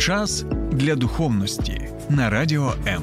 [0.00, 3.02] Час для духовності на радіо М.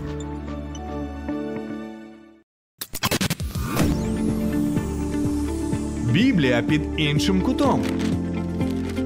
[6.11, 7.83] Біблія під іншим кутом.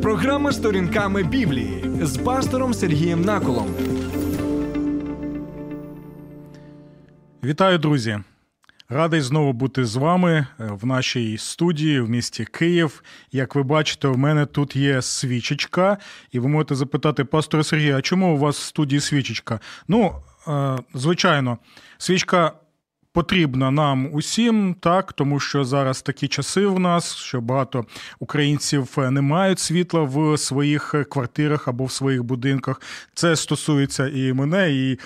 [0.01, 3.67] Програма сторінками Біблії з пастором Сергієм Наколом.
[7.43, 8.19] Вітаю, друзі!
[8.93, 13.03] Радий знову бути з вами е, в нашій студії в місті Київ.
[13.31, 15.97] Як ви бачите, у мене тут є свічечка,
[16.31, 19.59] і ви можете запитати пастора Сергія, а чому у вас в студії свічечка?
[19.87, 20.15] Ну,
[20.47, 21.57] е, звичайно,
[21.97, 22.51] свічка.
[23.13, 27.85] Потрібна нам усім, так, тому що зараз такі часи в нас, що багато
[28.19, 32.81] українців не мають світла в своїх квартирах або в своїх будинках.
[33.13, 34.99] Це стосується і мене, і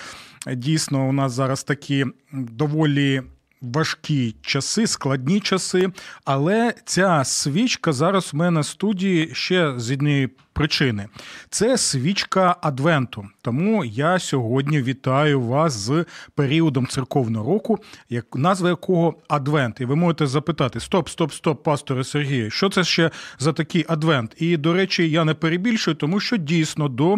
[0.54, 3.22] дійсно у нас зараз такі доволі
[3.62, 5.92] важкі часи, складні часи.
[6.24, 11.08] Але ця свічка зараз у мене в студії ще з однієї причини.
[11.50, 13.26] Це свічка Адвенту.
[13.42, 17.78] Тому я сьогодні вітаю вас з періодом церковного року,
[18.10, 19.80] як назва якого Адвент.
[19.80, 24.34] І ви можете запитати: Стоп, стоп, стоп, пасторе Сергію, що це ще за такий адвент?
[24.38, 27.16] І, до речі, я не перебільшую, тому що дійсно до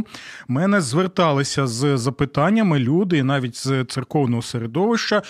[0.48, 5.22] мене зверталися з запитаннями люди, і навіть з церковного середовища,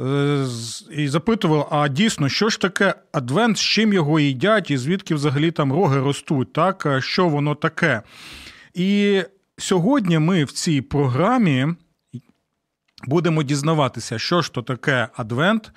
[0.00, 0.44] е,
[0.96, 5.50] і запитували: а дійсно, що ж таке адвент, з чим його їдять, і звідки взагалі
[5.50, 6.52] там роги ростуть?
[6.52, 8.02] Так, що воно таке.
[8.74, 9.22] І
[9.58, 11.66] сьогодні ми в цій програмі
[13.06, 15.72] будемо дізнаватися, що ж то таке Адвент,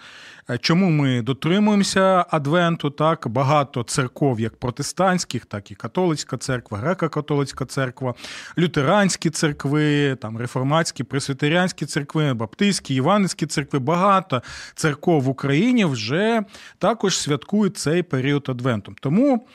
[0.59, 2.89] чому ми дотримуємося Адвенту.
[2.89, 8.13] Так, багато церков, як протестантських, так і католицька церква, греко-католицька церква,
[8.57, 13.79] лютеранські церкви, там реформатські, пресвітеріанські церкви, баптистські, іванські церкви.
[13.79, 14.43] Багато
[14.75, 16.43] церков в Україні вже
[16.77, 18.95] також святкують цей період Адвенту.
[19.01, 19.47] Тому.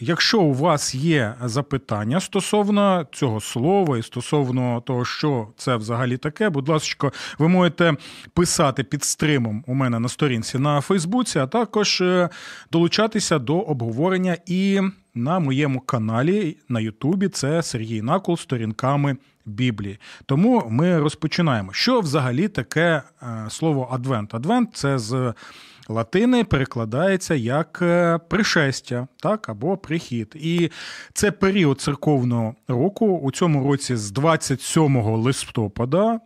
[0.00, 6.50] Якщо у вас є запитання стосовно цього слова і стосовно того, що це взагалі таке,
[6.50, 7.94] будь ласка, ви можете
[8.34, 12.28] писати під стримом у мене на сторінці на Фейсбуці, а також е,
[12.72, 14.80] долучатися до обговорення і
[15.14, 17.28] на моєму каналі на Ютубі.
[17.28, 19.98] Це Сергій Накол сторінками Біблії.
[20.26, 21.72] Тому ми розпочинаємо.
[21.72, 24.34] Що взагалі таке е, слово Адвент?
[24.34, 25.34] Адвент це з
[25.88, 30.32] латини перекладається як е, пришестя, так або прихід.
[30.34, 30.70] І
[31.12, 36.20] це період церковного року у цьому році з 27 листопада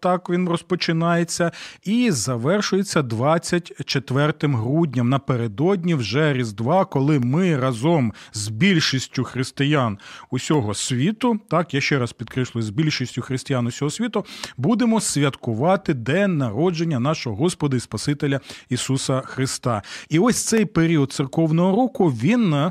[0.00, 1.52] так він розпочинається,
[1.84, 9.98] і завершується 24 грудням напередодні вже Різдва, коли ми разом з більшістю християн
[10.30, 14.24] усього світу, так я ще раз підкреслюю, з більшістю християн усього світу,
[14.56, 19.82] будемо святкувати день народження нашого Господа і Спасителя Ісуса Христа.
[20.08, 22.70] І ось цей період церковного року він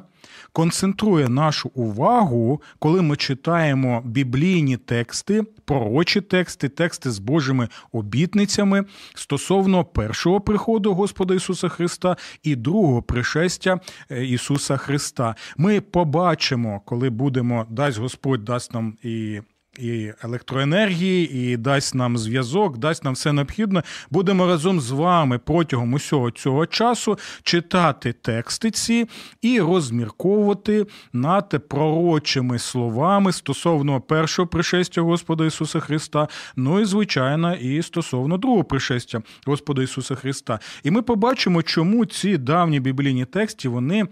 [0.56, 9.86] концентрує нашу увагу, коли ми читаємо біблійні тексти, пророчі тексти, тексти з Божими обітницями стосовно
[9.86, 13.80] першого приходу Господа Ісуса Христа і другого пришестя
[14.12, 15.36] е, Ісуса Христа.
[15.58, 19.42] Ми побачимо, коли будемо дасть Господь дасть нам і
[19.80, 23.84] і електроенергії, і дасть нам зв'язок, дасть нам все необхідне.
[24.10, 29.08] Будемо разом з вами протягом усього цього часу читати тексти ці
[29.42, 37.82] і розмірковувати над пророчими словами стосовно першого пришестя Господа Ісуса Христа, ну і звичайно, і
[37.82, 40.60] стосовно другого пришестя Господа Ісуса Христа.
[40.84, 44.08] І ми побачимо, чому ці давні біблійні тексти вони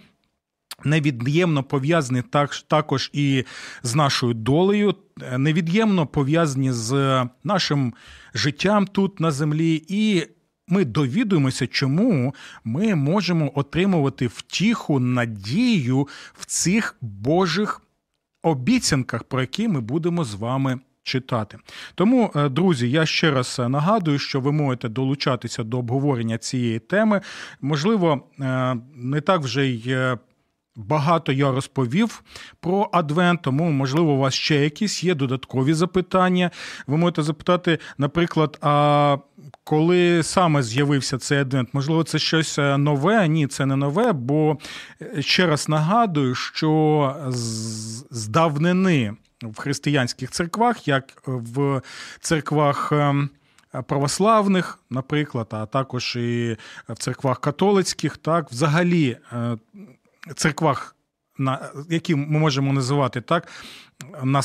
[0.84, 2.24] невід'ємно пов'язані
[2.68, 3.44] також і
[3.84, 4.96] з нашою долею,
[5.38, 7.94] невід'ємно пов'язані з нашим
[8.34, 9.86] життям тут на землі.
[9.88, 10.28] і
[10.68, 17.82] ми довідуємося, чому ми можемо отримувати втіху, надію в цих Божих
[18.44, 21.58] обіцянках, про які ми будемо з вами читати.
[21.96, 27.22] Тому, е, друзі, я ще раз нагадую, що ви можете долучатися до обговорення цієї теми.
[27.62, 30.18] Можливо, е, не так вже й е,
[30.76, 32.24] Багато я розповів
[32.60, 36.52] про Адвент, тому, можливо, у вас ще якісь є додаткові запитання.
[36.88, 39.18] Ви можете запитати, наприклад, а
[39.64, 41.70] коли саме з'явився цей адвент?
[41.74, 43.28] Можливо, це щось е, нове?
[43.28, 44.58] Ні, це не нове, бо
[45.02, 47.16] е, ще раз нагадую, що
[48.10, 51.82] з давнини в християнських церквах, як в
[52.20, 52.92] церквах.
[52.92, 53.30] Ем,
[53.82, 56.58] православних, наприклад, а також і
[56.90, 59.58] в церквах католицьких, так, взагалі е,
[60.36, 60.96] церквах,
[61.38, 63.48] на які ми можемо називати так,
[64.24, 64.42] на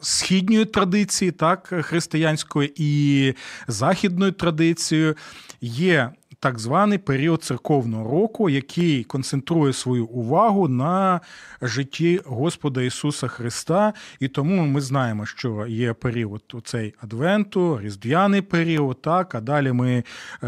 [0.00, 3.34] східньої традиції, так, християнської і
[3.68, 5.16] західною традицією,
[5.60, 6.10] є
[6.42, 11.20] так званий період церковного року, який концентрує свою увагу на
[11.62, 13.92] житті Господа Ісуса Христа.
[14.20, 19.02] І тому ми знаємо, що є період цей Адвенту, різдвяний період.
[19.02, 20.04] Так, а далі ми е,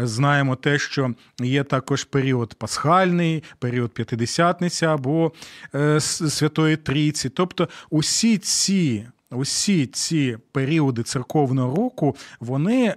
[0.07, 5.31] знаємо те, що є також період пасхальний, період п'ятидесятниця або
[5.75, 7.29] е, Святої Трійці.
[7.29, 9.05] Тобто усі ці.
[9.31, 12.95] Усі ці періоди церковного року, вони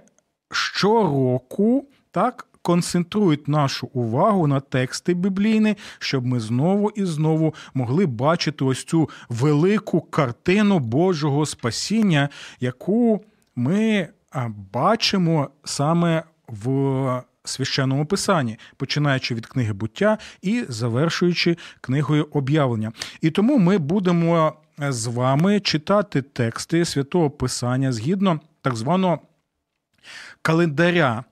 [0.51, 8.65] щороку так концентрують нашу увагу на тексти біблійні, щоб ми знову і знову могли бачити
[8.65, 12.29] ось цю велику картину Божого спасіння,
[12.59, 13.25] яку
[13.55, 14.07] ми
[14.73, 22.91] бачимо саме в священному писанні, починаючи від книги буття і завершуючи книгою об'явлення.
[23.21, 29.19] І тому ми будемо з вами читати тексти святого Писання згідно так званого
[30.41, 31.23] календаря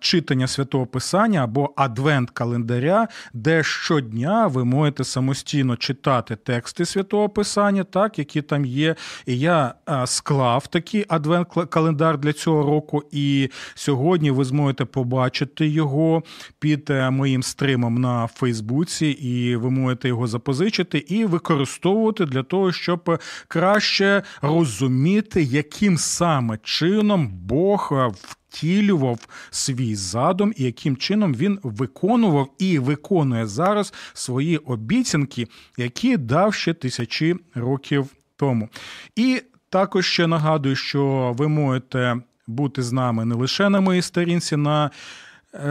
[0.00, 7.84] читання святого Писання або адвент календаря, де щодня ви можете самостійно читати тексти святого Писання,
[7.84, 8.94] так, які там є.
[9.26, 9.74] І я
[10.06, 13.02] склав такий адвент календар для цього року.
[13.10, 16.22] І сьогодні ви зможете побачити його
[16.58, 22.72] під е, моїм стримом на Фейсбуці, і ви можете його запозичити і використовувати для того,
[22.72, 23.18] щоб
[23.48, 32.48] краще розуміти, яким саме чином Бог в втілював свій задум і яким чином він виконував
[32.58, 35.46] і виконує зараз свої обіцянки,
[35.76, 38.06] які дав ще тисячі років
[38.36, 38.68] тому.
[39.16, 42.16] І також ще нагадую, що ви можете
[42.46, 44.90] бути з нами не лише на моїй сторінці на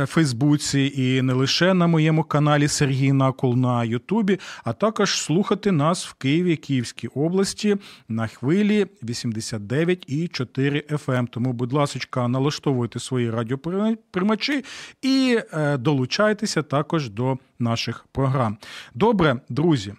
[0.05, 6.05] Фейсбуці і не лише на моєму каналі Сергій Накол на Ютубі, а також слухати нас
[6.05, 7.77] в Києві, Київській області
[8.09, 11.17] на хвилі 89,4 FM.
[11.17, 11.27] Ем.
[11.27, 14.63] Тому, будь ласка, налаштовуйте свої радіоприймачі
[15.01, 18.57] і е, долучайтеся також до наших програм.
[18.93, 19.93] Добре, друзі.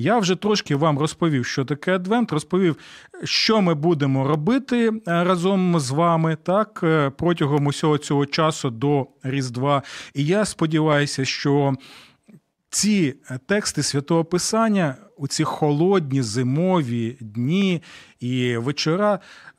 [0.00, 2.76] Я вже трошки вам розповів, що таке Адвент, розповів,
[3.24, 9.06] що ми будемо робити е, разом з вами так е, протягом усього цього часу до
[9.22, 9.82] Різдва.
[10.14, 11.74] І я сподіваюся, що
[12.70, 13.14] ці
[13.46, 17.82] тексти святого Писання у ці холодні зимові дні
[18.20, 19.18] і вечора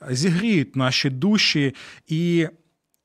[0.10, 1.76] зігріють наші душі,
[2.08, 2.48] і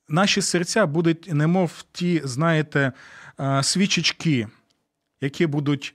[0.09, 2.93] наші серця будуть, немов ті, знаєте,
[3.41, 4.49] е, свічечки,
[5.21, 5.95] які будуть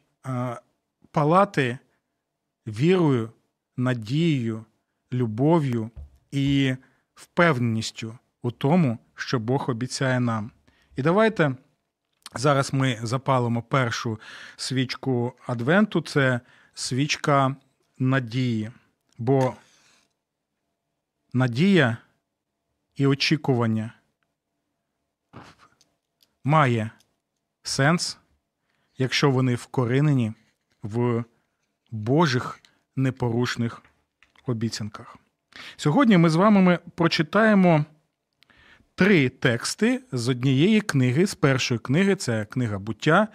[1.12, 1.78] палати
[2.68, 3.32] вірою,
[3.78, 4.66] надією,
[5.14, 5.92] любов'ю
[6.32, 6.76] і
[7.14, 10.52] впевненістю у тому, що Бог обіцяє нам.
[10.96, 11.56] І давайте
[12.36, 14.20] зараз ми запалимо першу
[14.56, 16.40] свічку Адвенту це
[16.74, 17.56] свічка
[18.00, 18.72] надії.
[19.18, 19.56] Бо
[21.34, 21.98] надія
[22.96, 23.94] і очікування
[26.44, 26.92] має
[27.64, 28.18] сенс,
[28.98, 30.34] якщо вони вкоринені
[30.84, 31.24] в
[31.92, 32.60] Божих
[32.96, 33.82] непорушних
[34.48, 35.18] обіцянках.
[35.76, 37.86] Сьогодні ми з вами прочитаємо
[38.96, 43.28] три тексти з однієї книги, з першої книги це книга буття.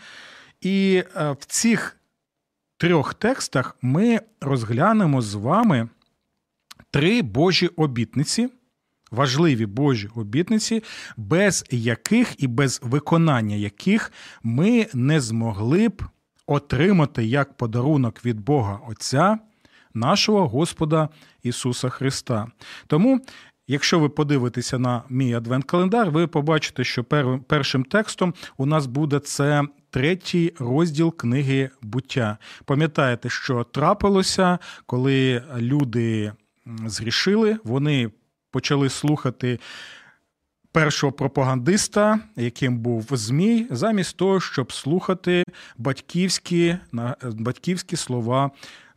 [0.61, 1.97] І е, в цих
[2.77, 5.89] трьох текстах ми розглянемо з вами
[6.91, 8.49] три Божі обітниці.
[9.11, 10.83] Важливі Божі обітниці,
[11.17, 14.13] без яких і без виконання яких
[14.43, 16.03] ми не змогли б
[16.47, 19.39] отримати як подарунок від Бога Отця
[19.95, 21.09] нашого Господа
[21.43, 22.47] Ісуса Христа.
[22.87, 23.21] Тому,
[23.69, 27.05] якщо ви подивитеся на мій адвент-календар, ви побачите, що
[27.47, 29.63] першим текстом у нас буде це.
[29.91, 32.39] Третій розділ книги буття.
[32.65, 36.33] Пам'ятаєте, що трапилося, коли люди
[36.87, 38.11] зрішили, вони
[38.51, 39.59] почали слухати
[40.77, 45.45] першого пропагандиста, яким був Змій, замість того, щоб слухати
[45.79, 46.77] батьківські
[47.23, 48.51] батьківські слова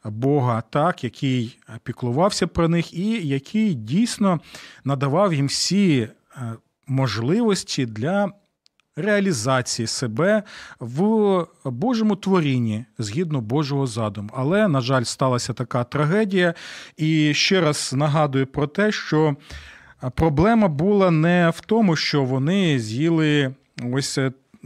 [0.06, 4.40] Бога, так, який піклувався про них, і який дійсно
[4.84, 6.54] надавав їм всі е,
[6.88, 8.32] можливості для.
[8.96, 10.44] Реалізації себе
[10.80, 14.30] в Божому творінні згідно Божого задуму.
[14.34, 16.54] Але, на жаль, сталася така трагедія.
[16.98, 19.36] І ще раз нагадую про те, що
[20.16, 23.54] проблема була не в тому, що вони з'їли
[23.94, 24.20] ось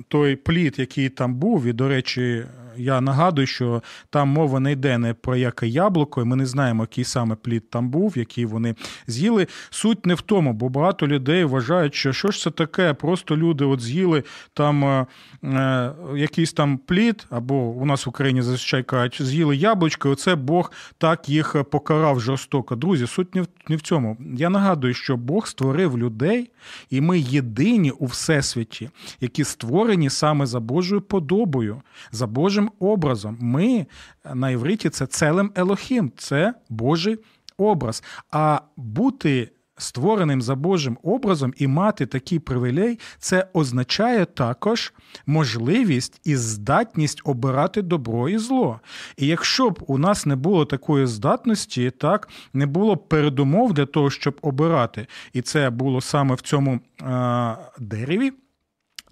[0.07, 2.43] той плід, який там був, і, до речі,
[2.77, 6.83] я нагадую, що там мова не йде не про яке яблуко, і ми не знаємо,
[6.83, 8.75] який саме плід там був, який вони
[9.07, 9.47] з'їли.
[9.69, 13.65] Суть не в тому, бо багато людей вважають, що що ж це таке, просто люди
[13.65, 15.05] от з'їли там е,
[15.43, 20.35] е, якийсь там плід, або у нас в Україні зазвичай кажуть, з'їли яблучко, і оце
[20.35, 22.75] Бог так їх покарав жорстоко.
[22.75, 23.35] Друзі, суть
[23.69, 24.17] не в, цьому.
[24.37, 26.51] Я нагадую, що Бог створив людей,
[26.89, 28.89] і ми єдині у всесвіті,
[29.21, 33.37] які створені саме за Божою подобою, за Божим образом.
[33.41, 33.85] Ми
[34.33, 37.17] на івриті це целем Елохім, це Божий
[37.57, 38.03] образ.
[38.31, 44.93] А бути створеним за Божим образом і мати такий привілей, це означає також
[45.25, 48.79] можливість і здатність обирати добро і зло.
[49.17, 54.09] І якщо б у нас не було такої здатності, так не було передумов для того,
[54.09, 58.33] щоб обирати, і це було саме в цьому е- дереві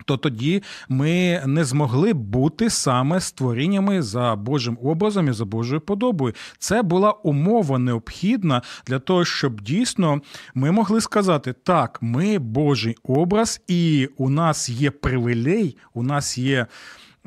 [0.06, 6.34] то тоді ми не змогли бути саме створіннями за Божим образом і за Божою подобою.
[6.58, 10.22] Це була умова необхідна для того, щоб дійсно
[10.54, 16.68] ми могли сказати: так, ми Божий образ, і у нас є привілей, у нас є.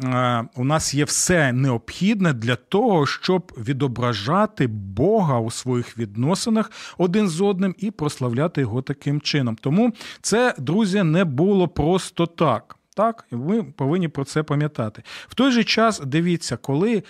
[0.02, 7.28] Е, у нас є все необхідне для того, щоб відображати Бога у своїх відносинах один
[7.28, 9.56] з одним і прославляти його таким чином.
[9.60, 12.76] Тому це, друзі, не було просто так.
[12.96, 15.02] Так, ми повинні про це пам'ятати.
[15.28, 17.02] В той же час дивіться, коли.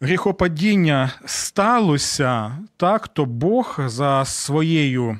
[0.00, 5.18] Гріхопадіння сталося, так, то Бог за своєю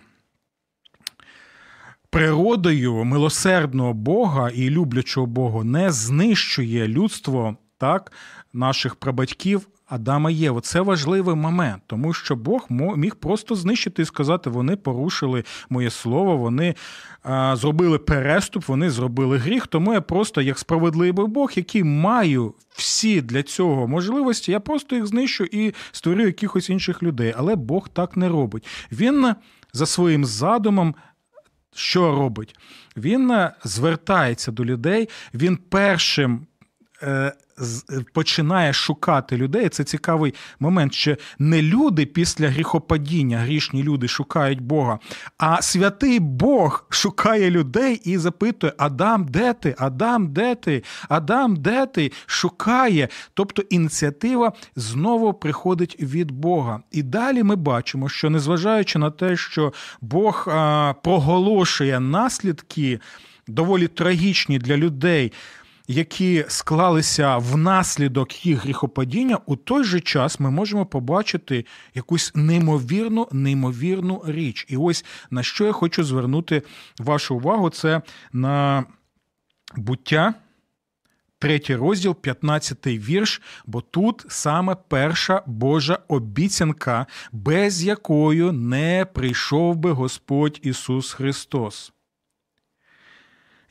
[2.17, 8.13] природою милосердного Бога і люблячого Бога не знищує людство так,
[8.53, 10.61] наших прабатьків Адама Єву.
[10.61, 16.37] Це важливий момент, тому що Бог міг просто знищити і сказати, вони порушили моє слово,
[16.37, 16.75] вони
[17.23, 19.67] а, зробили переступ, вони зробили гріх.
[19.67, 25.07] Тому я просто, як справедливий Бог, який маю всі для цього можливості, я просто їх
[25.07, 27.35] знищу і створю якихось інших людей.
[27.37, 28.67] Але Бог так не робить.
[28.93, 29.35] Він
[29.73, 30.95] за своїм задумом
[31.76, 32.56] що робить?
[32.97, 36.47] Він е, звертається до людей, він першим.
[37.03, 37.33] Е,
[38.12, 39.69] починає шукати людей.
[39.69, 44.99] Це цікавий момент, що не люди після гріхопадіння, грішні люди шукають Бога,
[45.38, 49.75] а святий Бог шукає людей і запитує: Адам, де ти?
[49.79, 50.83] Адам, де ти?
[51.09, 52.12] Адам, де ти?
[52.26, 53.09] Шукає.
[53.35, 56.81] Тобто ініціатива знову приходить від Бога.
[56.91, 60.45] І далі ми бачимо, що незважаючи на те, що Бог
[61.03, 63.00] проголошує наслідки
[63.49, 65.33] доволі трагічні для людей
[65.88, 74.23] які склалися внаслідок їх гріхопадіння, у той же час ми можемо побачити якусь неймовірну, неймовірну
[74.26, 74.66] річ.
[74.69, 76.62] І ось на що я хочу звернути
[76.99, 78.02] вашу увагу, це
[78.33, 78.85] на
[79.76, 80.35] буття.
[81.38, 89.90] Третій розділ, 15 вірш, бо тут саме перша Божа обіцянка, без якої не прийшов би
[89.90, 91.93] Господь Ісус Христос.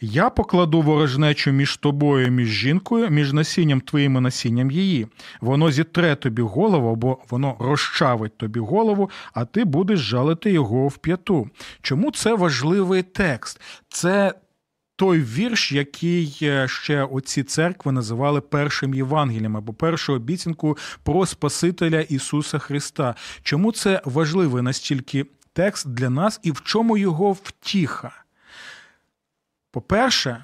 [0.01, 5.07] Я покладу ворожнечу між тобою, між жінкою, між насінням твоїм і насінням її.
[5.41, 10.97] Воно зітре тобі голову, або воно розчавить тобі голову, а ти будеш жалити його в
[10.97, 11.49] п'яту.
[11.81, 13.61] Чому це важливий текст?
[13.89, 14.33] Це
[14.95, 22.01] той вірш, який е, ще оці церкви називали першим Євангелієм або першу обіцянку про Спасителя
[22.01, 23.15] Ісуса Христа.
[23.43, 28.24] Чому це важливий настільки текст для нас і в чому його втіха?
[29.75, 30.43] По-перше,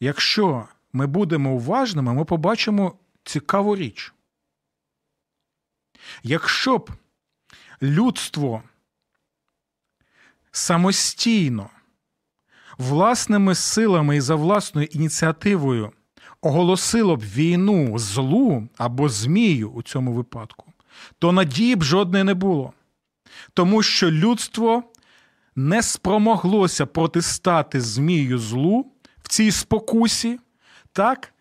[0.00, 4.14] якщо ми будемо уважними, ми побачимо цікаву річ.
[6.22, 6.90] Якщо б
[7.82, 8.62] людство
[10.50, 11.70] самостійно,
[12.78, 15.92] власними силами і за власною ініціативою
[16.40, 20.72] оголосило б війну злу або змію у цьому випадку,
[21.18, 22.72] то надії б жодної не було.
[23.54, 24.82] Тому що людство
[25.56, 30.38] не спромоглося протистати Змію злу в цій спокусі,
[30.92, 31.34] так?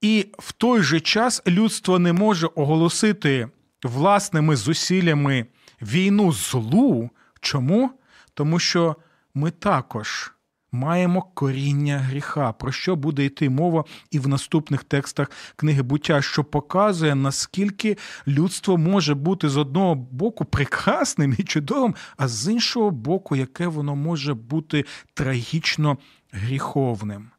[0.00, 3.48] І в той же час людство не може оголосити
[3.82, 5.46] власними зусиллями
[5.82, 7.10] війну злу.
[7.40, 7.90] Чому?
[8.34, 8.96] Тому що
[9.34, 10.32] ми також
[10.76, 16.44] маємо коріння гріха, про що буде йти мова і в наступних текстах книги буття, що
[16.44, 23.36] показує, наскільки людство може бути з одного боку прекрасним і чудовим, а з іншого боку,
[23.36, 25.98] яке воно може бути трагічно
[26.32, 27.30] гріховним.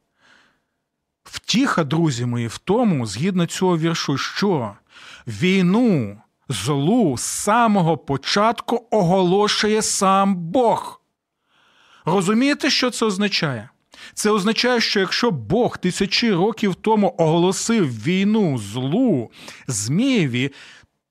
[1.24, 4.74] Втіха, друзі мої, в тому, згідно цього віршу, що
[5.28, 6.18] війну
[6.50, 11.02] злу з самого початку оголошує сам Бог.
[12.10, 13.70] Розумієте, що це означає?
[14.14, 19.32] Це означає, що якщо Бог тисячі років тому оголосив війну злу
[19.68, 20.52] Змієві,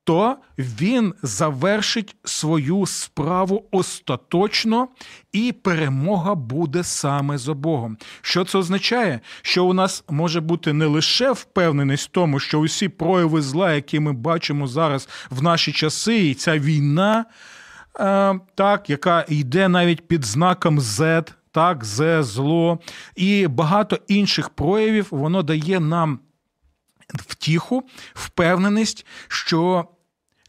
[0.03, 4.87] то він завершить свою справу остаточно,
[5.31, 7.97] і перемога буде саме за Богом.
[8.21, 9.19] Що це означає?
[9.41, 13.99] Що у нас може бути не лише впевненість в тому, що усі прояви зла, які
[13.99, 17.25] ми бачимо зараз в наші часи, і ця війна,
[18.55, 22.79] так, яка йде навіть під знаком Z, так, З, зло,
[23.15, 26.19] і багато інших проявів, воно дає нам
[27.13, 29.87] втіху, впевненість, що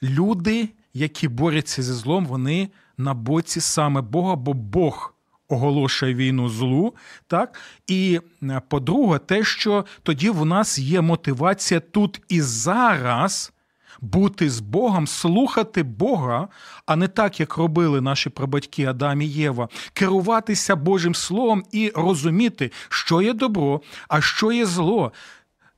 [0.03, 5.15] люди, які борються зі злом, вони на боці саме Бога, бо Бог
[5.49, 6.95] оголошує війну злу.
[7.27, 7.61] так?
[7.87, 13.53] І е, по-друге, те, що тоді в нас є мотивація тут і зараз.
[14.01, 16.49] Бути з Богом, слухати Бога,
[16.87, 22.73] а не так, як робили наші прабатьки Адам і Єва, керуватися Божим Словом і розуміти,
[22.89, 25.13] що є добро, а що є зло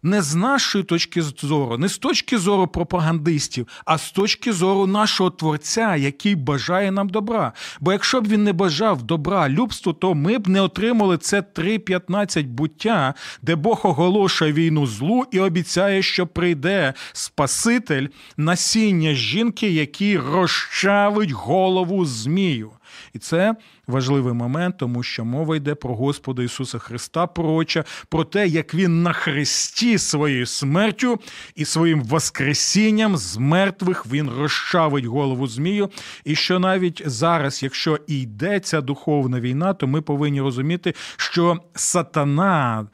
[0.02, 5.30] не з нашої точки зору, не з точки зору пропагандистів, а з точки зору нашого
[5.30, 7.52] творця, який бажає нам добра.
[7.80, 12.45] Бо якщо б він не бажав добра любству, то ми б не отримали це 3.15
[12.45, 21.30] буття, де Бог оголошує війну злу і обіцяє, що прийде Спаситель насіння жінки, який розчавить
[21.30, 22.71] голову змію.
[23.12, 23.54] І це
[23.87, 29.02] важливий момент, тому що мова йде про Господа Ісуса Христа, пророча, про те, як Він
[29.02, 31.21] на Христі своєю смертю
[31.54, 35.90] і своїм воскресінням з мертвих Він розчавить голову Змію.
[36.25, 41.59] І що навіть зараз, якщо і йде ця духовна війна, то ми повинні розуміти, що
[41.75, 42.87] сатана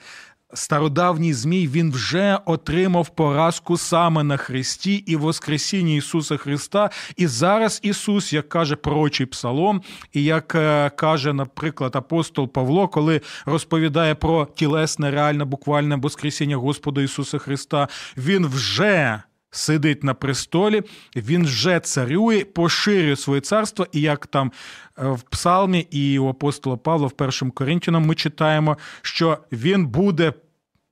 [0.55, 6.91] стародавній Змій він вже отримав поразку саме на Христі і Воскресінні Ісуса Христа.
[7.17, 13.21] І зараз Ісус, як каже пророчий Псалом, і як е, каже, наприклад, апостол Павло, коли
[13.47, 19.23] розповідає про тілесне, реальне, буквальне Воскресіння Господа Ісуса Христа, Він вже.
[19.51, 20.83] Сидить на престолі,
[21.17, 24.53] він вже царює, поширює своє царство, і як там
[24.99, 30.33] е, в Псалмі і у апостола Павла в першому Коринтянам ми читаємо, що він буде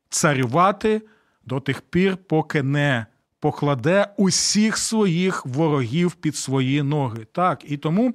[0.08, 1.02] царювати
[1.44, 3.06] до тих пір, поки не
[3.44, 7.26] покладе усіх своїх ворогів під свої ноги.
[7.32, 8.14] Так, і тому.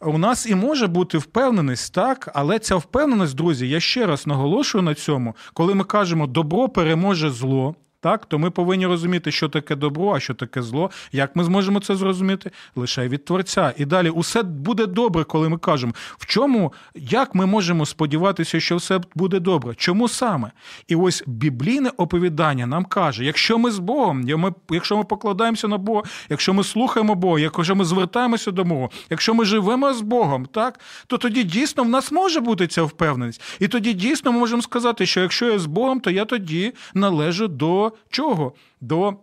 [0.00, 4.82] У нас і може бути впевненість, так, але ця впевненість, друзі, я ще раз наголошую
[4.82, 7.74] на цьому, коли ми кажемо добро переможе зло,
[8.06, 10.90] так, то ми повинні розуміти, що таке добро, а що таке зло.
[11.12, 12.50] Як ми зможемо це зрозуміти?
[12.76, 13.74] Лише від Творця.
[13.76, 18.76] І далі усе буде добре, коли ми кажемо, в чому, як ми можемо сподіватися, що
[18.76, 19.74] все буде добре?
[19.74, 20.50] Чому саме?
[20.88, 24.28] І ось біблійне оповідання нам каже: якщо ми з Богом,
[24.70, 29.34] якщо ми покладаємося на Бога, якщо ми слухаємо Бога, якщо ми звертаємося до Бога, якщо
[29.34, 33.42] ми живемо з Богом, так, то тоді дійсно в нас може бути ця впевненість.
[33.60, 37.48] І тоді дійсно ми можемо сказати, що якщо я з Богом, то я тоді належу
[37.48, 38.52] до чого?
[38.80, 39.16] До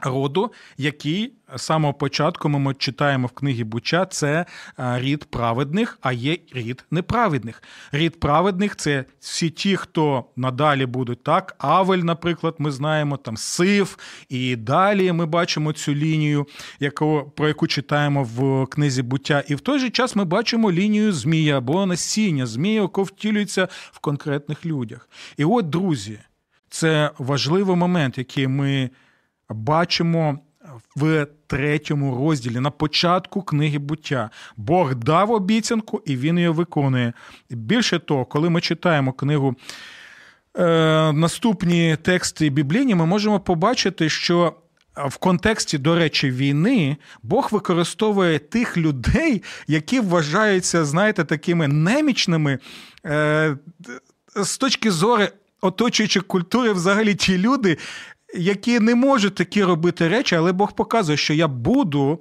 [0.00, 4.46] роду, який з самого початку ми читаємо в книгі Буча, це
[4.78, 7.62] рід праведних, а є рід неправедних.
[7.92, 11.54] Рід праведних це всі ті, хто надалі будуть так.
[11.58, 16.46] Авель, наприклад, ми знаємо там Сив, і далі ми бачимо цю лінію,
[16.80, 19.44] яку, про яку читаємо в книзі буття.
[19.48, 23.98] І в той же час ми бачимо лінію Змія або насіння, Змія, яка втілюється в
[23.98, 25.08] конкретних людях.
[25.36, 26.18] І от, друзі.
[26.70, 28.90] Це важливий момент, який ми
[29.48, 30.38] бачимо
[30.96, 34.30] в третьому розділі на початку книги буття.
[34.56, 37.12] Бог дав обіцянку і він її виконує.
[37.50, 39.54] Більше того, коли ми читаємо книгу.
[40.58, 44.54] Е, наступні тексти біблійні, ми можемо побачити, що
[45.06, 52.58] в контексті, до речі, війни Бог використовує тих людей, які вважаються, знаєте, такими немічними
[53.06, 53.56] е,
[54.36, 55.24] з точки зору
[55.60, 57.78] оточуючи культури взагалі ті люди,
[58.34, 62.18] які не можуть такі робити речі, але Бог показує, що я буду.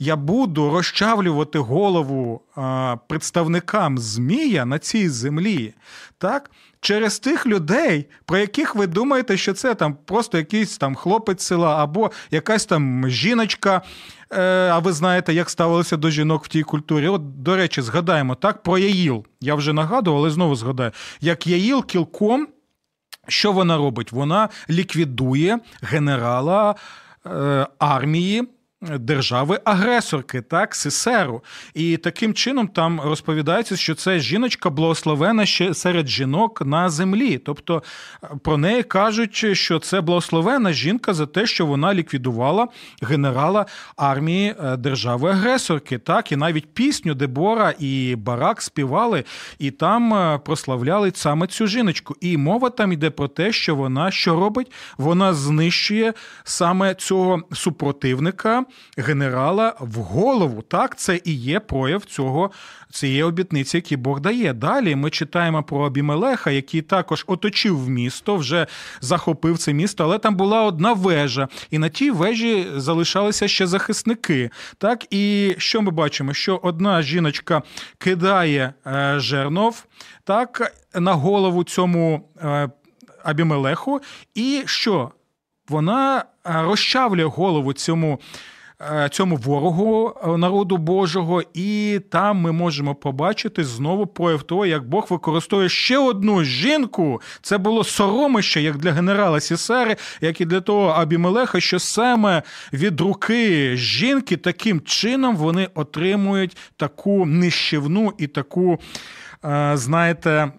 [0.00, 5.74] Я буду розчавлювати голову а, представникам Змія на цій землі,
[6.18, 6.50] так?
[6.80, 11.82] Через тих людей, про яких ви думаєте, що це там просто якийсь там хлопець села
[11.82, 13.82] або якась там жіночка.
[14.30, 17.08] Е, а ви знаєте, як ставилися до жінок в тій культурі.
[17.08, 19.26] От, до речі, згадаємо так про Яїл.
[19.40, 22.48] Я вже нагадував, але знову згадаю, як Яїл кілком
[23.28, 24.12] що вона робить?
[24.12, 26.74] Вона ліквідує генерала
[27.26, 28.48] е, армії
[28.82, 31.44] держави-агресорки, так, Сесеру.
[31.74, 37.38] І таким чином там розповідається, що це жіночка благословена ще серед жінок на землі.
[37.38, 37.82] Тобто
[38.42, 42.68] про неї кажуть, що це благословена жінка за те, що вона ліквідувала
[43.02, 45.98] генерала армії е, держави-агресорки.
[45.98, 49.24] Так, і навіть пісню Дебора і Барак співали,
[49.58, 52.16] і там е, прославляли саме цю жіночку.
[52.20, 54.72] І мова там йде про те, що вона що робить?
[54.98, 56.12] Вона знищує
[56.44, 58.64] саме цього супротивника
[58.96, 60.62] генерала в голову.
[60.62, 62.50] Так, це і є прояв цього
[62.90, 64.52] цієї обітниці, які Бог дає.
[64.52, 68.66] Далі ми читаємо про Абімелеха, який також оточив місто, вже
[69.00, 74.50] захопив це місто, але там була одна вежа, і на тій вежі залишалися ще захисники.
[74.78, 76.34] Так, і що ми бачимо?
[76.34, 77.62] Що одна жіночка
[77.98, 79.84] кидає е, жернов
[80.24, 82.70] так, на голову цьому е,
[83.24, 84.00] Абімелеху,
[84.34, 85.10] і що?
[85.68, 88.20] Вона е, розчавлює голову цьому.
[88.80, 94.88] Е, цьому ворогу е, народу Божого, і там ми можемо побачити знову прояв того, як
[94.88, 97.20] Бог використовує ще одну жінку.
[97.42, 103.00] Це було соромище, як для генерала Сісари, як і для того Абімелеха, що саме від
[103.00, 108.78] руки жінки таким чином вони отримують таку нищівну і таку,
[109.44, 110.52] е, знаєте,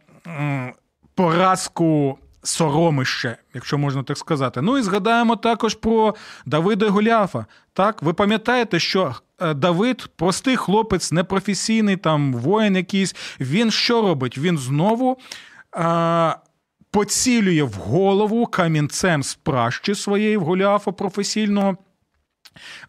[1.15, 4.61] поразку соромище, якщо можна так сказати.
[4.61, 7.45] Ну і згадаємо також про Давида Голіафа.
[7.73, 14.37] Так, ви пам'ятаєте, що е, Давид, простий хлопець, непрофесійний там воїн якийсь, він що робить?
[14.37, 15.17] Він знову.
[15.71, 16.35] А,
[16.91, 21.77] Поцілює в голову камінцем з пращі своєї в Голіафа професійного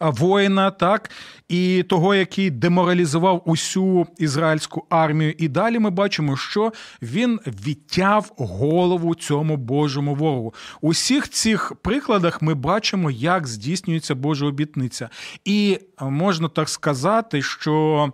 [0.01, 1.11] воїна, так,
[1.49, 5.35] і того, який деморалізував усю ізраїльську армію.
[5.39, 10.55] І далі ми бачимо, що він відтяв голову цьому Божому ворогу.
[10.81, 15.09] У всіх цих прикладах ми бачимо, як здійснюється Божа обітниця.
[15.45, 18.13] І можна так сказати, що.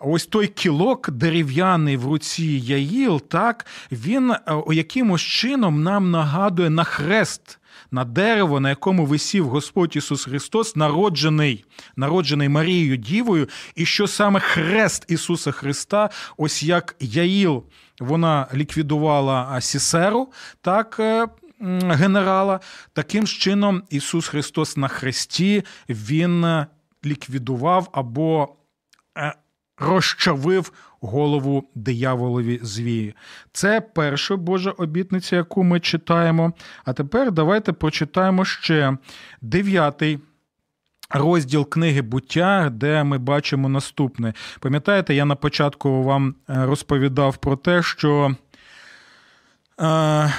[0.00, 4.34] Ось той кілок дерев'яний в руці Яїл, так він
[4.72, 7.60] якимось чином нам нагадує на хрест
[7.90, 11.64] на дерево, на якому висів Господь Ісус Христос, народжений,
[11.96, 17.64] народжений Марією Дівою, і що саме хрест Ісуса Христа, ось як Яїл,
[18.00, 20.28] вона ліквідувала Сісеру,
[20.60, 20.96] так.
[21.00, 21.26] Е,
[21.88, 22.60] генерала,
[22.92, 26.64] таким чином Ісус Христос на хресті Він
[27.04, 28.59] ліквідував або е,
[29.80, 33.14] розчавив голову дияволові звії.
[33.52, 36.52] Це перша Божа обітниця, яку ми читаємо.
[36.84, 38.96] А тепер давайте прочитаємо ще
[39.42, 40.18] дев'ятий.
[41.12, 44.34] Розділ книги буття, де ми бачимо наступне.
[44.60, 48.34] Пам'ятаєте, я на початку вам е, розповідав про те, що
[49.80, 50.32] е,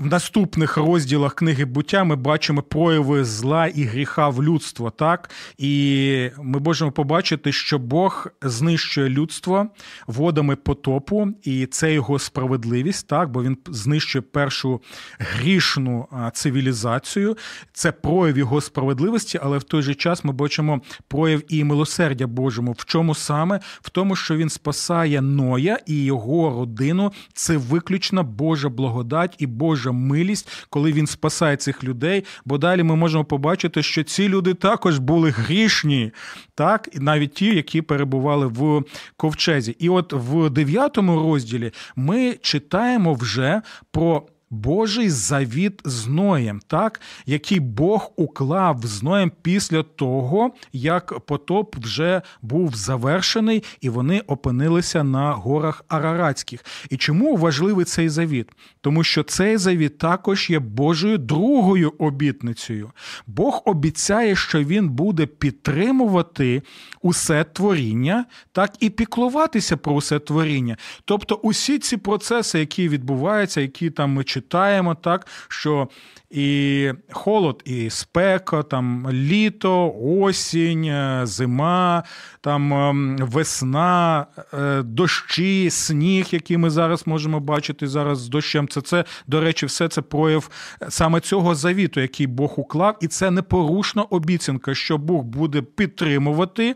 [0.00, 5.30] в наступних розділах книги буття ми бачимо прояви зла і гріха в людство, так?
[5.58, 9.66] І ми можемо побачити, що Бог знищує людство
[10.06, 14.82] водами потопу, і це його справедливість, так, бо він знищує першу
[15.18, 17.36] грішну цивілізацію.
[17.72, 22.72] Це прояв його справедливості, але в той же час ми бачимо прояв і милосердя Божому.
[22.72, 23.60] В чому саме?
[23.82, 27.12] В тому, що він спасає Ноя і його родину.
[27.34, 29.89] Це виключно Божа благодать і Божа.
[29.90, 32.24] Божа милість, коли він спасає цих людей.
[32.44, 36.12] Бо далі ми можемо побачити, що ці люди також були грішні,
[36.54, 38.82] так, і навіть ті, які перебували в
[39.16, 39.76] ковчезі.
[39.78, 44.26] І от в дев'ятому розділі ми читаємо вже про.
[44.50, 52.22] Божий завіт з Ноєм, так, який Бог уклав з Ноєм після того, як потоп вже
[52.42, 56.64] був завершений, і вони опинилися на горах Араратських.
[56.90, 58.48] І чому важливий цей завіт?
[58.80, 62.90] Тому що цей завіт також є Божою другою обітницею.
[63.26, 66.62] Бог обіцяє, що він буде підтримувати
[67.02, 70.76] усе творіння, так і піклуватися про усе творіння.
[71.04, 75.88] Тобто, усі ці процеси, які відбуваються, які там ми читаємо, читаємо так, що
[76.30, 82.02] і холод, і спека, там літо, осінь, е, зима,
[82.40, 88.68] там ем, весна, е, дощі, сніг, який ми зараз можемо бачити зараз з дощем.
[88.68, 90.50] Це це, до речі, все це прояв
[90.88, 96.74] саме цього завіту, який Бог уклав, і це непорушна обіцянка, що Бог буде підтримувати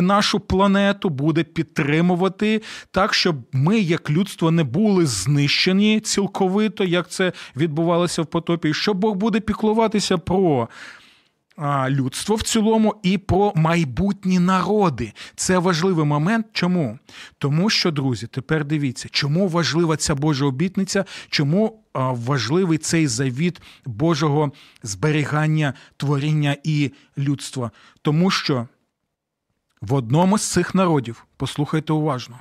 [0.00, 7.32] нашу планету, буде підтримувати так, щоб ми, як людство, не були знищені цілковито, як це
[7.56, 10.68] відбувалося в потопі що Бог буде піклуватися про
[11.88, 15.12] людство в цілому і про майбутні народи.
[15.36, 16.46] Це важливий момент.
[16.52, 16.98] Чому?
[17.38, 24.52] Тому що, друзі, тепер дивіться, чому важлива ця Божа обітниця, чому важливий цей завіт Божого
[24.82, 27.70] зберігання творіння і людства.
[28.02, 28.68] Тому що
[29.80, 32.38] в одному з цих народів, послухайте уважно,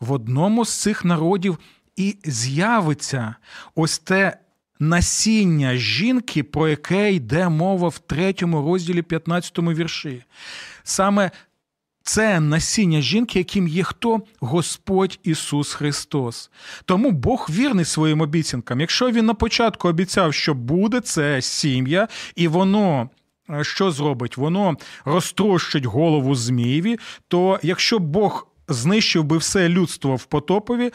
[0.00, 1.58] в одному з цих народів
[1.96, 3.34] і з'явиться
[3.74, 4.38] ось те
[4.80, 10.24] насіння жінки, про яке йде мова в третьому розділі 15 вірші.
[10.82, 11.30] Саме
[12.02, 14.22] це насіння жінки, яким є хто?
[14.40, 16.50] Господь Ісус Христос.
[16.84, 18.80] Тому Бог вірний своїм обіцянкам.
[18.80, 23.10] Якщо він на початку обіцяв, що буде це сім'я, і воно.
[23.50, 24.36] Е, що зробить?
[24.36, 30.90] Воно розтрощить голову Змієві, то якщо Бог знищив би все людство в потопові,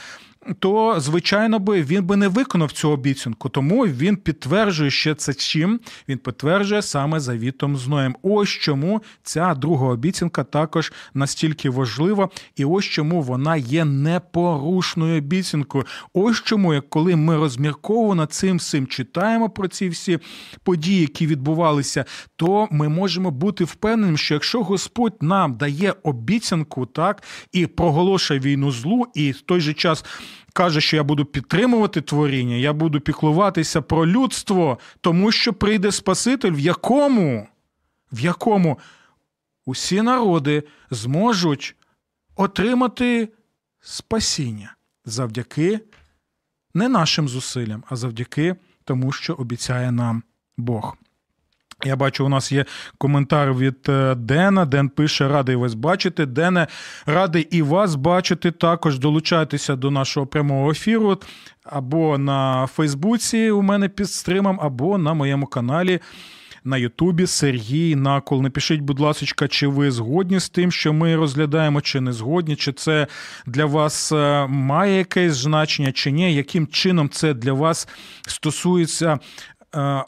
[0.60, 3.50] то звичайно би він би не виконав цю обіцянку.
[3.50, 8.16] Тому він підтверджує ще це чим він підтверджує саме завітом з Ноєм.
[8.22, 15.86] Ось чому ця друга обіцянка також настільки важлива, і ось чому вона є непорушною обіцянкою.
[16.14, 20.20] Ось чому, як коли ми розмірково над цим всім читаємо про ці всі
[20.64, 27.24] події, які відбувалися, то ми можемо бути впевненими, що якщо Господь нам дає обіцянку, так
[27.52, 30.06] і проголошує війну злу, і в той же час
[30.54, 36.52] каже, що я буду підтримувати творіння, я буду піклуватися про людство, тому що прийде Спаситель,
[36.52, 37.48] в якому,
[38.12, 38.80] в якому
[39.66, 41.76] усі народи зможуть
[42.36, 43.30] отримати
[43.82, 45.80] спасіння завдяки
[46.74, 50.24] не нашим зусиллям, а завдяки тому, що обіцяє нам
[50.58, 50.98] Бог.
[51.86, 52.66] Я бачу, у нас є
[52.98, 54.66] коментар від е, Дена.
[54.66, 56.26] Ден пише: радий вас бачити.
[56.26, 56.68] Дене,
[57.06, 58.52] радий і вас бачити.
[58.52, 61.18] Також долучайтеся до нашого прямого ефіру
[61.64, 66.00] або на Фейсбуці у мене під стримом, або на моєму каналі.
[66.64, 68.42] На Ютубі Сергій Накол.
[68.42, 72.74] Напишіть, будь ласка, чи ви згодні з тим, що ми розглядаємо, чи не згодні, чи
[72.74, 73.08] це
[73.46, 77.88] для вас е, має якесь значення, чи ні, яким чином це для вас
[78.28, 79.20] стосується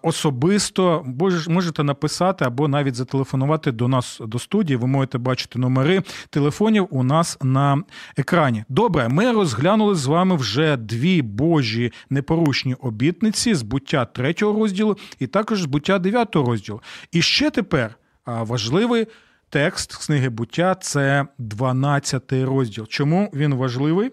[0.02, 1.06] особисто
[1.48, 4.78] можете написати або навіть зателефонувати до нас до студії.
[4.78, 7.84] Ви можете бачити номери телефонів у нас на
[8.18, 8.64] екрані.
[8.70, 15.62] Добре, ми розглянули з вами вже дві божі непорушні обітниці збуття третього розділу і також
[15.62, 16.82] збуття дев'ятого розділу.
[17.12, 17.96] І ще тепер
[18.26, 19.08] важливий.
[19.50, 22.88] Текст книги буття це 12 розділ.
[22.88, 24.12] Чому він важливий?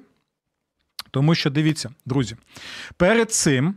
[1.11, 2.37] Тому що дивіться, друзі,
[2.97, 3.75] перед цим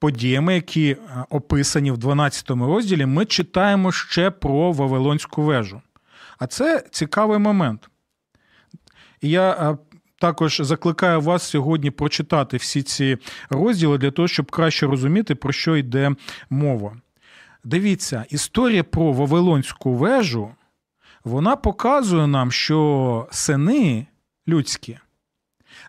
[0.00, 5.82] подіями, які е, описані в 12 розділі, ми читаємо ще про Вавилонську вежу.
[6.38, 7.90] А це цікавий момент.
[9.20, 9.78] І я е,
[10.18, 13.18] також закликаю вас сьогодні прочитати всі ці
[13.50, 16.10] розділи для того, щоб краще розуміти, про що йде
[16.50, 16.96] мова.
[17.64, 20.50] Дивіться, історія про Вавилонську вежу,
[21.24, 24.06] вона показує нам, що сини
[24.48, 24.98] людські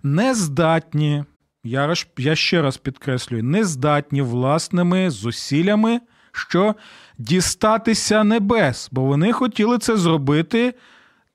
[0.04, 1.24] не здатні
[1.64, 6.76] я я ще раз підкреслюю, не здатні власними зусиллями, що
[7.18, 10.74] дістатися небес, бо вони хотіли це зробити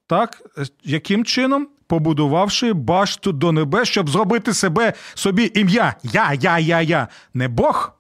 [0.07, 0.43] так,
[0.85, 1.69] яким чином?
[1.89, 5.95] Побудувавши башту до небес, щоб зробити себе собі ім'я.
[6.03, 7.09] Я, я, я, я.
[7.35, 7.93] Не Бог,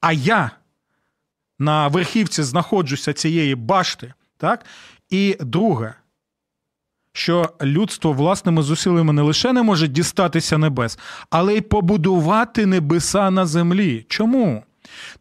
[0.00, 0.50] а я
[1.58, 4.14] на верхівці знаходжуся цієї башти.
[4.36, 4.64] Так?
[5.10, 5.94] І друге,
[7.18, 10.98] що людство власними зусиллями не лише не може дістатися небес,
[11.30, 14.06] але й побудувати небеса на землі.
[14.08, 14.64] Чому?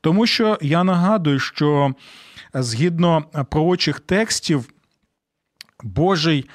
[0.01, 1.93] Тому що я нагадую, що
[2.53, 4.65] згідно пророчих текстів,
[5.83, 6.49] Божий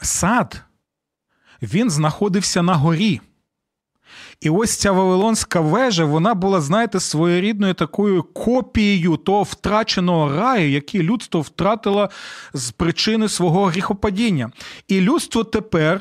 [0.00, 0.62] сад
[1.62, 3.20] він знаходився на горі.
[4.40, 11.02] І ось ця Вавилонська вежа, вона була, знаєте, своєрідною такою копією того втраченого раю, який
[11.02, 12.10] людство втратило
[12.54, 14.50] з причини свого гріхопадіння.
[14.88, 16.00] І людство тепер.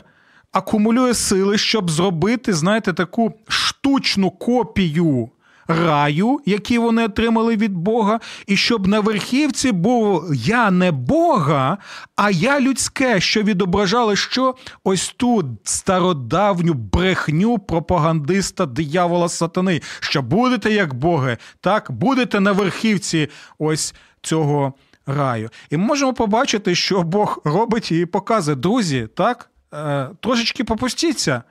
[0.52, 5.30] Акумулює сили, щоб зробити, знаєте, таку штучну копію
[5.70, 11.78] раю, який вони отримали від Бога, і щоб на верхівці був я не Бога,
[12.16, 20.72] а я людське, що відображало що ось ту стародавню брехню пропагандиста диявола сатани, що будете
[20.72, 23.30] як Боги, так будете на верхівці
[23.60, 24.74] ось цього
[25.06, 25.50] раю.
[25.70, 31.44] І ми можемо побачити, що Бог робить і показує, друзі, так, е, трошечки попустіться.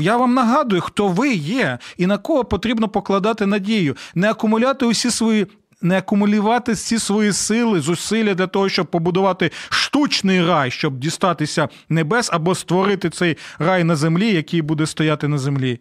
[0.00, 5.10] Я вам нагадую, хто ви є і на кого потрібно покладати надію, не акумуляти усі
[5.10, 5.46] свої.
[5.84, 12.30] Не акумулювати всі свої сили, зусилля для того, щоб побудувати штучний рай, щоб дістатися небес,
[12.32, 15.80] або створити цей рай на землі, який буде стояти на землі,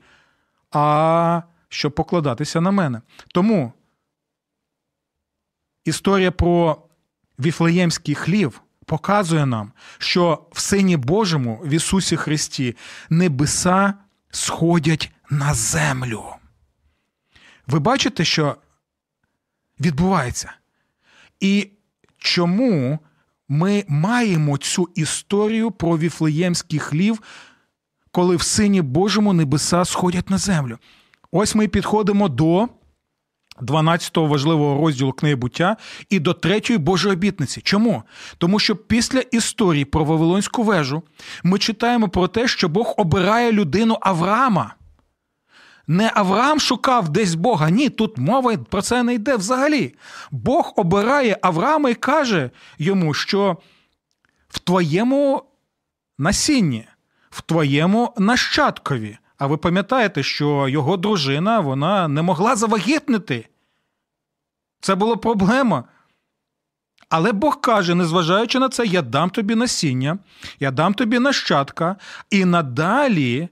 [0.72, 3.02] а щоб покладатися на мене.
[3.28, 3.74] Тому
[5.86, 6.78] історія про
[7.40, 12.76] Віфлеємський хлів показує нам, що в Сині Божому в Ісусі Христі
[13.10, 13.94] небеса
[14.32, 16.24] сходять на землю.
[17.67, 18.56] Ви бачите, що
[19.80, 20.54] відбувається?
[21.39, 21.70] І
[22.17, 23.00] чому
[23.50, 27.22] ми маємо цю історію про Віфлеємський хлів,
[28.12, 30.78] коли в Сині Божому небеса сходять на землю?
[31.32, 32.70] Ось ми підходимо до
[33.62, 35.78] 12-го важливого розділу книги буття
[36.10, 37.62] і до третьої Божої обітниці.
[37.62, 38.04] Чому?
[38.38, 41.04] Тому що після історії про Вавилонську вежу
[41.43, 44.74] ми читаємо про те, що Бог обирає людину Авраама.
[45.88, 47.69] Не Авраам шукав десь Бога.
[47.69, 49.95] Ні, тут мова про це не йде взагалі.
[50.32, 53.58] Бог обирає Авраама і каже йому, що
[54.50, 55.43] в твоєму
[56.17, 56.88] насінні,
[57.30, 59.17] в твоєму нащадкові.
[59.38, 63.47] А ви пам'ятаєте, що його дружина вона не могла завагітнити.
[64.82, 65.84] Це була проблема.
[67.10, 70.17] Але Бог каже, незважаючи на це, я дам тобі насіння,
[70.60, 71.96] я дам тобі нащадка,
[72.30, 73.50] і надалі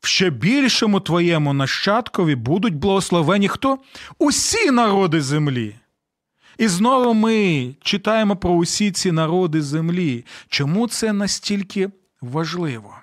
[0.00, 3.78] в ще більшому твоєму нащадкові будуть благословені хто?
[4.18, 5.76] Усі народи землі.
[6.58, 10.24] І знову ми читаємо про усі ці народи землі.
[10.48, 11.90] Чому це настільки
[12.20, 12.94] важливо?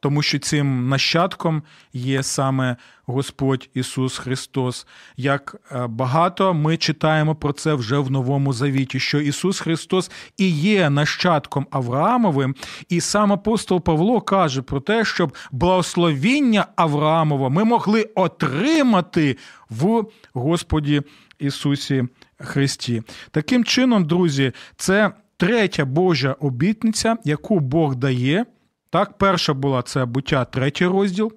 [0.00, 4.86] Тому що цим нащадком є саме Господь Ісус Христос.
[5.16, 10.50] Як е, багато ми читаємо про це вже в Новому Завіті, що Ісус Христос і
[10.50, 12.54] є нащадком Авраамовим,
[12.88, 19.36] і сам апостол Павло каже про те, щоб благословіння Авраамова ми могли отримати
[19.70, 21.02] в Господі
[21.38, 22.04] Ісусі
[22.38, 23.02] Христі.
[23.30, 28.46] Таким чином, друзі, це третя Божа обітниця, яку Бог дає.
[28.90, 31.32] Так, перша була це буття третій розділ.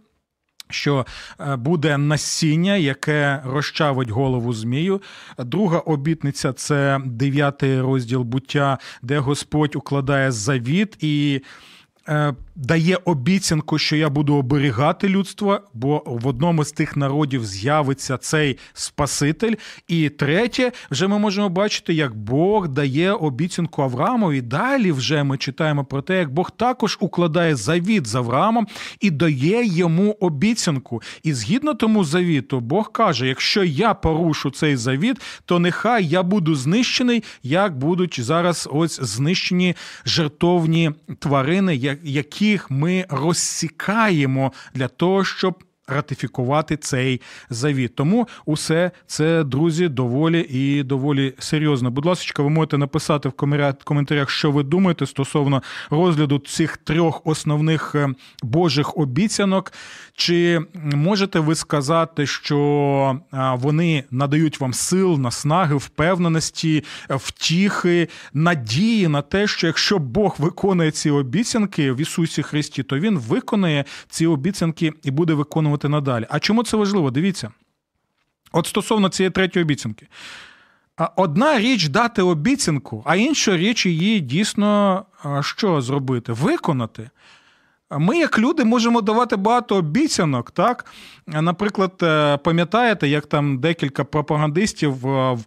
[0.70, 1.06] Що
[1.40, 5.02] е, буде насіння, яке розчавить голову змію.
[5.38, 11.42] Друга обітниця це дев'ятий розділ буття, де Господь укладає завіт і
[12.10, 18.18] Е, дає обіцянку, що я буду оберігати людство, бо в одному з тих народів з'явиться
[18.18, 19.54] цей Спаситель.
[19.88, 24.42] І третє, вже ми можемо бачити, як Бог дає обіцянку Авраамові.
[24.42, 28.68] Далі вже ми читаємо про те, як Бог також укладає завіт з Авраамом
[29.00, 31.02] і дає йому обіцянку.
[31.24, 36.56] І згідно тому завіту, Бог каже: якщо я порушу цей завіт, то нехай я буду
[36.56, 41.98] знищений, як будуть зараз ось знищені жертовні тварини
[42.41, 47.95] яких ми розсікаємо для того, щоб ратифікувати цей завіт.
[47.95, 51.91] Тому усе це, друзі, доволі і доволі серйозно.
[51.91, 53.32] Будь ласка, ви можете написати в
[53.84, 58.10] коментарях, що ви думаєте стосовно розгляду цих трьох основних е,
[58.43, 59.73] божих обіцянок.
[60.15, 69.47] Чи можете ви сказати, що вони надають вам сил, наснаги, впевненості, втіхи, надії на те,
[69.47, 75.12] що якщо Бог виконує ці обіцянки в Ісусі Христі, то Він виконує ці обіцянки і
[75.12, 76.28] буде виконувати виконувати надалі.
[76.30, 77.12] А чому це важливо?
[77.12, 77.52] Дивіться.
[78.52, 80.08] От стосовно цієї третьої обіцянки.
[81.15, 85.06] Одна річ дати обіцянку, а інша річ її дійсно
[85.41, 86.34] що зробити?
[86.34, 87.10] Виконати.
[87.89, 90.52] Ми, як люди, можемо давати багато обіцянок.
[90.52, 90.86] так?
[91.28, 95.39] Наприклад, е, пам'ятаєте, як там декілька пропагандистів в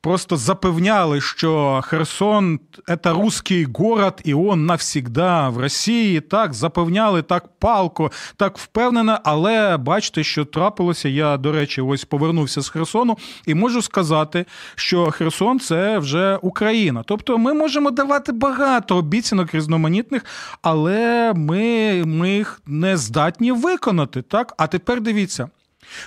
[0.00, 2.60] просто запевняли, що Херсон
[3.04, 6.20] це русський город, і он навсігда в Росії.
[6.20, 9.18] Так запевняли так палко, так впевнено.
[9.24, 11.08] Але бачите, що трапилося.
[11.08, 17.02] Я, до речі, ось повернувся з Херсону і можу сказати, що Херсон це вже Україна.
[17.06, 20.24] Тобто ми можемо давати багато обіцянок різноманітних,
[20.62, 24.22] але ми, ми їх не здатні виконати.
[24.22, 25.48] Так, а тепер дивіться.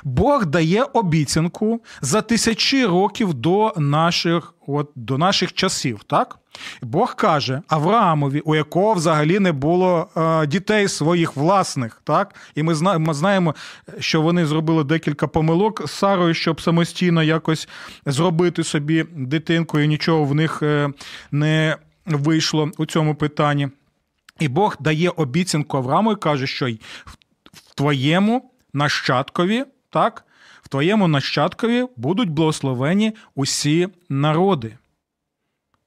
[0.03, 5.99] Бог дає обіцянку за тисячі років до наших от, до наших часів.
[6.07, 6.37] так?
[6.81, 12.01] Бог каже Авраамові, у якого взагалі не було е, дітей своїх власних.
[12.03, 12.35] так?
[12.55, 13.55] І ми, зна, ми знаємо,
[13.99, 17.69] що вони зробили декілька помилок з Сарою, щоб самостійно якось
[18.05, 20.89] зробити собі дитинку, і нічого в них е,
[21.31, 23.69] не вийшло у цьому питанні.
[24.39, 26.69] І Бог дає обіцянку Аврааму і каже, що
[27.53, 30.25] в твоєму нащадкові, так,
[30.61, 34.77] в твоєму нащадкові будуть благословені усі народи.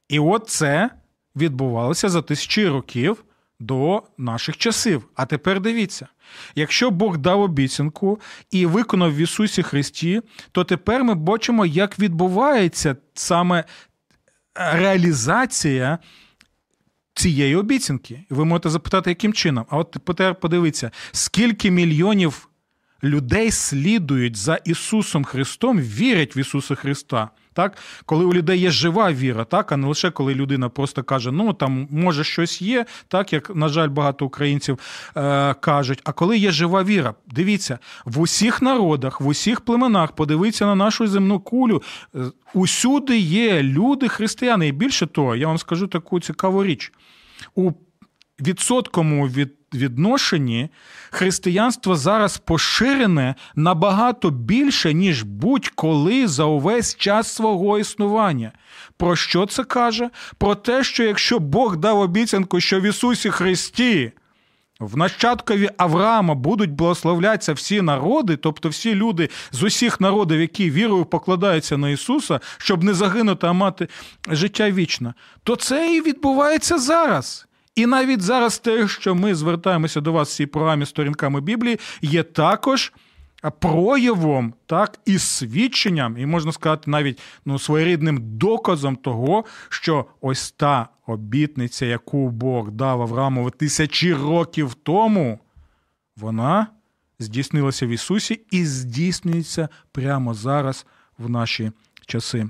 [0.09, 0.89] І от це
[1.35, 3.23] відбувалося за тисячі років
[3.59, 5.09] до наших часів.
[5.15, 6.07] А тепер дивіться:
[6.55, 8.19] якщо Бог дав обіцянку
[8.51, 10.21] і виконав в Ісусі Христі,
[10.51, 13.63] то тепер ми бачимо, як відбувається саме
[14.55, 15.99] реалізація.
[17.17, 18.23] Цієї обіцянки.
[18.29, 19.65] Ви можете запитати, яким чином?
[19.69, 22.49] А от тепер подивіться, скільки мільйонів
[23.05, 27.29] людей слідують за Ісусом Христом, вірять в Ісуса Христа.
[27.53, 31.31] Так, коли у людей є жива віра, так, а не лише коли людина просто каже,
[31.31, 34.79] ну там може щось є, так як, на жаль, багато українців
[35.17, 36.01] е, кажуть.
[36.03, 41.07] А коли є жива віра, дивіться, в усіх народах, в усіх племенах, подивіться на нашу
[41.07, 41.83] земну кулю.
[42.15, 42.19] е,
[42.53, 44.67] Усюди є люди, християни.
[44.67, 46.91] І більше того, я вам скажу таку цікаву річ.
[47.55, 47.71] У
[48.41, 50.69] відсотковому від, відношенні
[51.11, 58.51] християнство зараз поширене набагато більше, ніж будь-коли за увесь час свого існування.
[58.97, 60.09] Про що це каже?
[60.37, 64.11] Про те, що якщо Бог дав обіцянку, що в Ісусі Христі.
[64.79, 71.05] В нащадкові Авраама будуть благословлятися всі народи, тобто всі люди з усіх народів, які вірою
[71.05, 73.87] покладаються на Ісуса, щоб не загинути, а мати
[74.27, 75.13] життя вічне,
[75.43, 77.47] то це і відбувається зараз.
[77.75, 82.23] І навіть зараз те, що ми звертаємося до вас в цій програмі сторінками Біблії, є
[82.23, 82.93] також
[83.51, 90.87] проявом, так, і свідченням, і можна сказати, навіть ну, своєрідним доказом того, що ось та
[91.07, 95.39] обітниця, яку Бог дав Авраамові тисячі років тому,
[96.17, 96.67] вона
[97.19, 100.85] здійснилася в Ісусі і здійснюється прямо зараз
[101.17, 101.71] в наші
[102.05, 102.49] часи.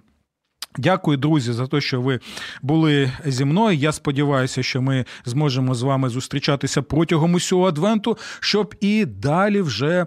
[0.78, 2.20] Дякую, друзі, за те, що ви
[2.62, 3.78] були зі мною.
[3.78, 10.06] Я сподіваюся, що ми зможемо з вами зустрічатися протягом усього адвенту, щоб і далі вже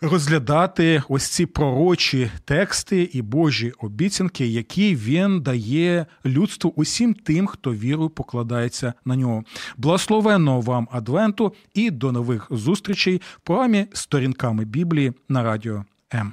[0.00, 7.74] розглядати ось ці пророчі тексти і Божі обіцянки, які він дає людству усім тим, хто
[7.74, 9.44] вірою покладається на нього.
[9.76, 15.84] Благословенного вам адвенту і до нових зустрічей в програмі сторінками Біблії на радіо
[16.14, 16.32] М.